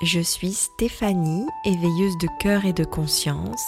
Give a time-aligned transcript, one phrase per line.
[0.00, 3.62] Je suis Stéphanie, éveilleuse de cœur et de conscience.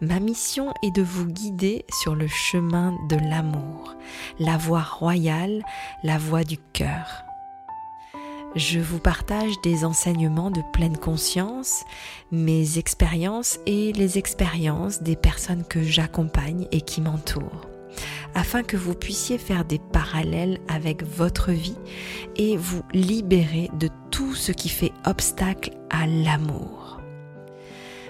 [0.00, 3.96] Ma mission est de vous guider sur le chemin de l'amour,
[4.38, 5.64] la voie royale,
[6.04, 7.24] la voie du cœur.
[8.56, 11.84] Je vous partage des enseignements de pleine conscience,
[12.32, 17.69] mes expériences et les expériences des personnes que j'accompagne et qui m'entourent
[18.34, 21.78] afin que vous puissiez faire des parallèles avec votre vie
[22.36, 27.00] et vous libérer de tout ce qui fait obstacle à l'amour.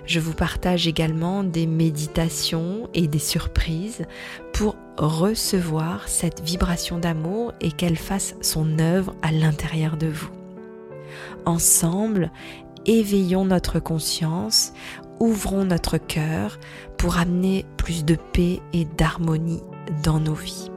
[0.07, 4.07] Je vous partage également des méditations et des surprises
[4.53, 10.31] pour recevoir cette vibration d'amour et qu'elle fasse son œuvre à l'intérieur de vous.
[11.47, 12.33] Ensemble,
[12.87, 14.73] éveillons notre conscience,
[15.21, 16.59] ouvrons notre cœur
[16.97, 19.63] pour amener plus de paix et d'harmonie
[20.03, 20.71] dans nos vies.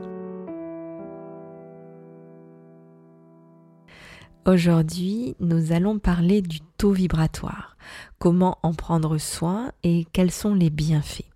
[4.45, 7.77] Aujourd'hui, nous allons parler du taux vibratoire,
[8.19, 11.29] comment en prendre soin et quels sont les bienfaits.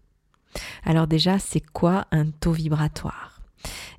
[0.84, 3.40] Alors déjà, c'est quoi un taux vibratoire?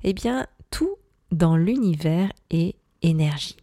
[0.03, 0.95] Eh bien, tout
[1.31, 3.57] dans l'univers est énergie.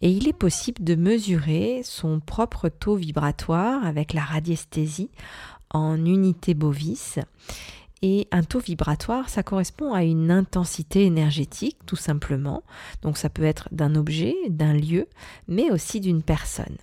[0.00, 5.10] Et il est possible de mesurer son propre taux vibratoire avec la radiesthésie
[5.70, 7.18] en unité bovis
[8.08, 12.62] et un taux vibratoire, ça correspond à une intensité énergétique, tout simplement.
[13.02, 15.08] Donc ça peut être d'un objet, d'un lieu,
[15.48, 16.76] mais aussi d'une personne.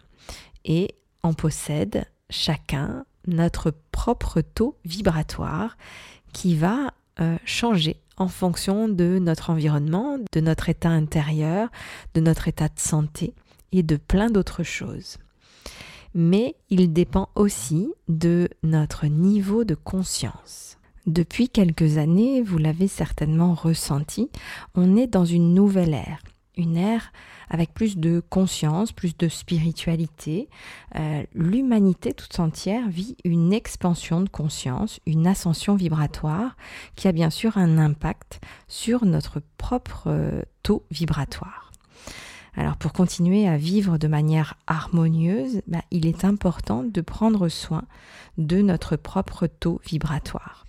[0.65, 5.77] Et on possède chacun notre propre taux vibratoire
[6.33, 11.69] qui va euh, changer en fonction de notre environnement, de notre état intérieur,
[12.15, 13.33] de notre état de santé
[13.71, 15.19] et de plein d'autres choses.
[16.13, 20.77] Mais il dépend aussi de notre niveau de conscience.
[21.05, 24.29] Depuis quelques années, vous l'avez certainement ressenti,
[24.73, 26.21] on est dans une nouvelle ère,
[26.55, 27.11] une ère
[27.49, 30.47] avec plus de conscience, plus de spiritualité.
[30.95, 36.55] Euh, l'humanité toute entière vit une expansion de conscience, une ascension vibratoire
[36.95, 41.73] qui a bien sûr un impact sur notre propre euh, taux vibratoire.
[42.55, 47.83] Alors pour continuer à vivre de manière harmonieuse, bah, il est important de prendre soin
[48.37, 50.65] de notre propre taux vibratoire.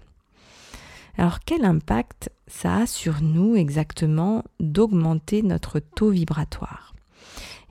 [1.16, 6.94] Alors quel impact ça a sur nous exactement d'augmenter notre taux vibratoire?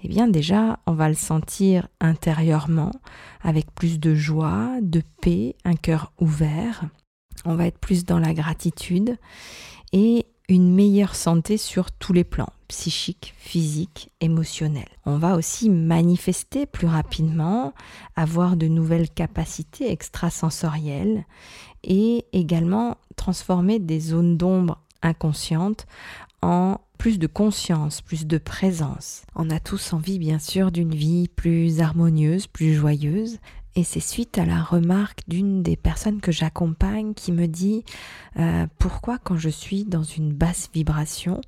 [0.04, 2.92] Eh bien déjà, on va le sentir intérieurement
[3.42, 6.84] avec plus de joie, de paix, un cœur ouvert.
[7.46, 9.18] On va être plus dans la gratitude
[9.94, 14.88] et une meilleure santé sur tous les plans, psychique, physique, émotionnel.
[15.06, 17.76] On va aussi manifester plus rapidement,
[18.16, 21.24] avoir de nouvelles capacités extrasensorielles
[21.84, 25.86] et également transformer des zones d'ombre inconscientes
[26.42, 29.22] en plus de conscience, plus de présence.
[29.36, 33.38] On a tous envie bien sûr d'une vie plus harmonieuse, plus joyeuse.
[33.76, 37.84] Et c'est suite à la remarque d'une des personnes que j'accompagne qui me dit
[38.38, 41.42] euh, pourquoi quand je suis dans une basse vibration,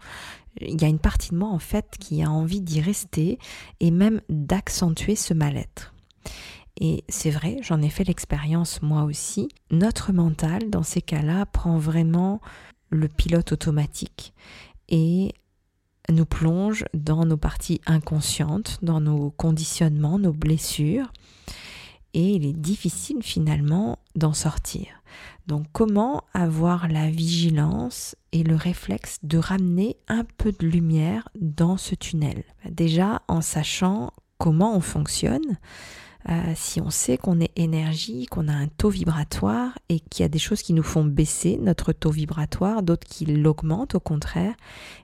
[0.61, 3.39] il y a une partie de moi en fait qui a envie d'y rester
[3.79, 5.93] et même d'accentuer ce mal-être.
[6.79, 9.47] Et c'est vrai, j'en ai fait l'expérience moi aussi.
[9.71, 12.41] Notre mental, dans ces cas-là, prend vraiment
[12.89, 14.33] le pilote automatique
[14.89, 15.33] et
[16.09, 21.11] nous plonge dans nos parties inconscientes, dans nos conditionnements, nos blessures.
[22.15, 24.87] Et il est difficile finalement d'en sortir.
[25.47, 31.75] Donc comment avoir la vigilance et le réflexe de ramener un peu de lumière dans
[31.75, 32.45] ce tunnel?
[32.69, 35.59] Déjà en sachant comment on fonctionne,
[36.29, 40.25] euh, si on sait qu'on est énergie, qu'on a un taux vibratoire et qu'il y
[40.25, 44.55] a des choses qui nous font baisser notre taux vibratoire, d'autres qui l'augmentent au contraire,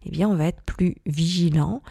[0.06, 1.84] eh bien on va être plus vigilant,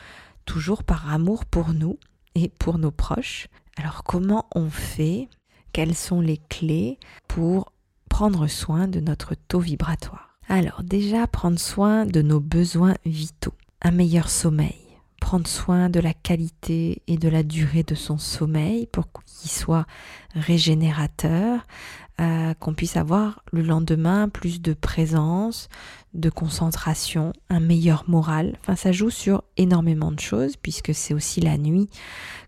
[0.47, 1.99] toujours par amour pour nous
[2.35, 3.49] et pour nos proches.
[3.77, 5.29] Alors comment on fait?
[5.73, 6.99] Quelles sont les clés
[7.29, 7.73] pour
[8.09, 10.39] prendre soin de notre taux vibratoire?
[10.49, 14.80] Alors déjà prendre soin de nos besoins vitaux, un meilleur sommeil
[15.21, 19.87] prendre soin de la qualité et de la durée de son sommeil pour qu'il soit
[20.35, 21.61] régénérateur,
[22.21, 25.69] euh, qu'on puisse avoir le lendemain plus de présence,
[26.13, 28.57] de concentration, un meilleur moral.
[28.61, 31.89] Enfin, ça joue sur énormément de choses puisque c'est aussi la nuit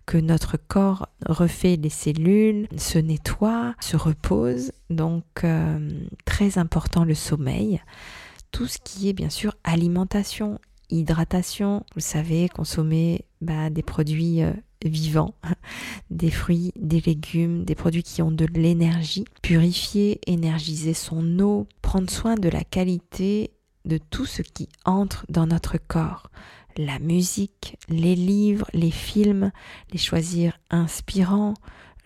[0.05, 4.73] que notre corps refait les cellules, se nettoie, se repose.
[4.91, 5.79] Donc, euh,
[6.25, 7.81] très important le sommeil.
[8.51, 10.59] Tout ce qui est bien sûr alimentation
[10.99, 14.53] hydratation, vous savez, consommer bah, des produits euh,
[14.85, 15.35] vivants,
[16.11, 22.11] des fruits, des légumes, des produits qui ont de l'énergie, purifier, énergiser son eau, prendre
[22.11, 23.53] soin de la qualité
[23.85, 26.31] de tout ce qui entre dans notre corps,
[26.77, 29.51] la musique, les livres, les films,
[29.93, 31.55] les choisir inspirants,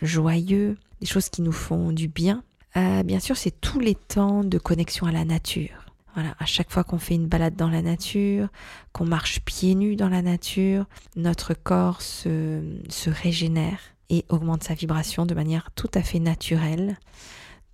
[0.02, 2.42] joyeux, des choses qui nous font du bien.
[2.76, 5.85] Euh, bien sûr, c'est tous les temps de connexion à la nature.
[6.16, 8.48] Voilà, à chaque fois qu'on fait une balade dans la nature,
[8.92, 12.62] qu'on marche pieds nus dans la nature, notre corps se,
[13.06, 16.98] régénère et augmente sa vibration de manière tout à fait naturelle.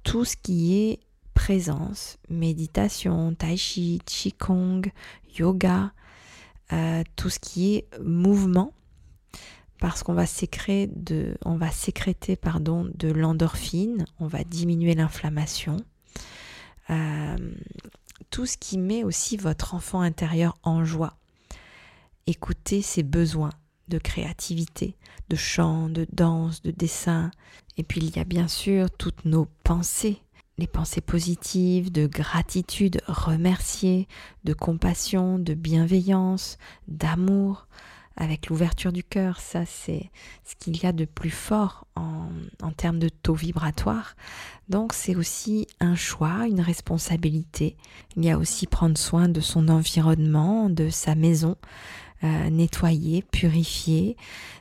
[0.02, 0.98] Tout ce qui est
[1.34, 4.90] présence, méditation, tai chi, qigong,
[5.38, 5.92] yoga,
[6.72, 8.74] euh, tout ce qui est mouvement,
[9.78, 15.76] parce qu'on va sécréter de, va sécréter de l'endorphine, on va diminuer l'inflammation.
[16.90, 17.36] Euh,
[18.32, 21.19] tout ce qui met aussi votre enfant intérieur en joie.
[22.26, 23.52] Écoutez ses besoins
[23.88, 24.96] de créativité,
[25.29, 27.31] de chant, de danse, de dessin.
[27.76, 30.23] Et puis il y a bien sûr toutes nos pensées,
[30.56, 34.08] les pensées positives, de gratitude, remercier,
[34.44, 36.56] de compassion, de bienveillance,
[36.88, 37.67] d'amour,
[38.17, 39.41] avec l'ouverture du cœur.
[39.41, 40.11] Ça, c'est
[40.44, 42.29] ce qu'il y a de plus fort en,
[42.76, 44.17] termes de taux vibratoire.
[44.69, 47.76] Donc, c'est aussi un choix, une responsabilité.
[48.17, 51.56] Il y a aussi prendre soin de son environnement, de sa maison,
[52.25, 54.17] euh, nettoyer, purifier,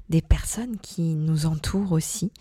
[0.10, 2.32] des personnes qui nous entourent aussi.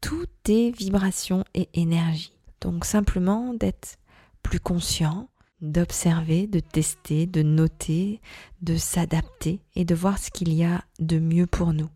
[0.00, 2.32] Tout est vibration et énergie.
[2.60, 3.98] Donc simplement d'être
[4.42, 5.28] plus conscient,
[5.60, 8.20] d'observer, de tester, de noter,
[8.62, 11.90] de s'adapter et de voir ce qu'il y a de mieux pour nous,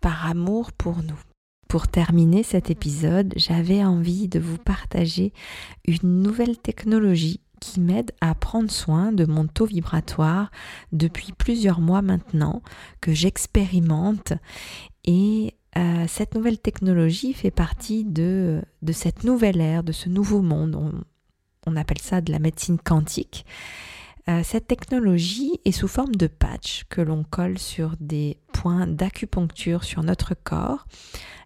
[0.00, 1.18] par amour pour nous.
[1.68, 5.32] Pour terminer cet épisode, j'avais envie de vous partager
[5.86, 10.50] une nouvelle technologie qui m'aide à prendre soin de mon taux vibratoire
[10.90, 12.60] depuis plusieurs mois maintenant
[13.00, 14.32] que j'expérimente
[15.04, 20.42] et euh, cette nouvelle technologie fait partie de, de, cette nouvelle ère, de ce nouveau
[20.42, 20.74] monde.
[20.74, 20.92] On,
[21.76, 23.44] appelle ça de la médecine quantique.
[24.28, 29.82] Euh, cette technologie est sous forme de patch que l'on colle sur des points d'acupuncture
[29.82, 30.86] sur notre corps.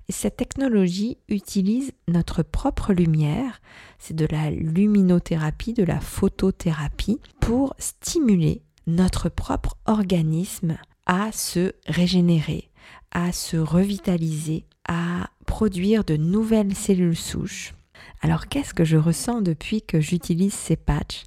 [0.08, 3.60] Et cette technologie utilise notre propre lumière,
[3.98, 10.76] c'est de la luminothérapie, de la photothérapie, pour stimuler notre propre organisme
[11.06, 12.70] à se régénérer,
[13.10, 17.75] à se revitaliser, à produire de nouvelles cellules souches.
[18.22, 21.24] Alors qu'est-ce que je ressens depuis que j'utilise ces patchs?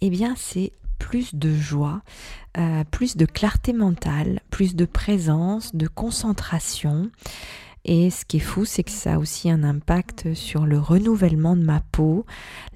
[0.00, 2.02] Eh bien c'est plus de joie,
[2.58, 7.10] euh, plus de clarté mentale, plus de présence, de concentration.
[7.84, 11.56] Et ce qui est fou, c'est que ça a aussi un impact sur le renouvellement
[11.56, 12.24] de ma peau,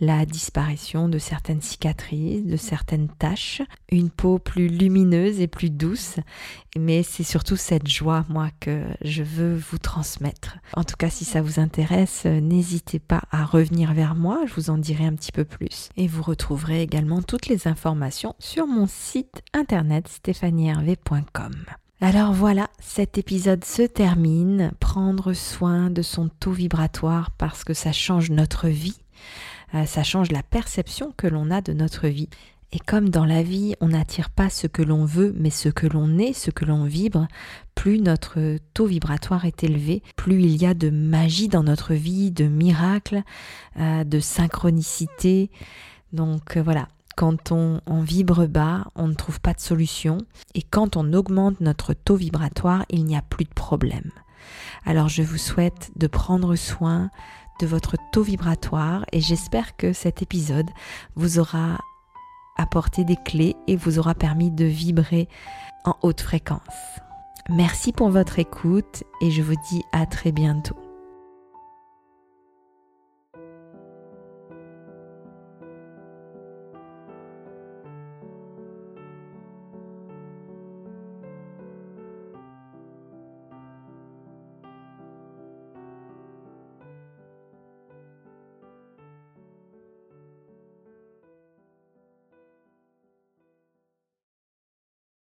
[0.01, 6.17] la disparition de certaines cicatrices, de certaines taches, une peau plus lumineuse et plus douce.
[6.77, 10.59] Mais c'est surtout cette joie, moi, que je veux vous transmettre.
[10.75, 14.71] En tout cas, si ça vous intéresse, n'hésitez pas à revenir vers moi, je vous
[14.71, 15.89] en dirai un petit peu plus.
[15.97, 21.53] Et vous retrouverez également toutes les informations sur mon site internet stéphaniehervé.com.
[22.03, 24.71] Alors voilà, cet épisode se termine.
[24.81, 28.99] Prendre soin de son taux vibratoire parce que ça change notre vie,
[29.75, 32.29] euh, ça change la perception que l'on a de notre vie.
[32.73, 35.87] Et comme dans la vie, on n'attire pas ce que l'on veut, mais ce que
[35.87, 37.29] l'on est, ce que l'on vibre,
[37.75, 42.31] plus notre taux vibratoire est élevé, plus il y a de magie dans notre vie,
[42.31, 43.23] de miracles,
[43.79, 45.51] euh, de synchronicité.
[46.13, 50.19] Donc euh, voilà, quand on, vibre bas, on ne trouve pas de solution.
[50.55, 54.11] Et quand on augmente notre taux vibratoire, il n'y a plus de problème.
[54.85, 57.11] Alors je vous souhaite de prendre soin
[57.59, 60.69] de votre taux vibratoire et j'espère que cet épisode
[61.17, 61.79] vous aura
[62.57, 65.29] apporté des clés et vous aura permis de vibrer
[65.85, 66.61] en haute fréquence.
[67.49, 70.86] Merci pour votre écoute et je vous dis à très bientôt.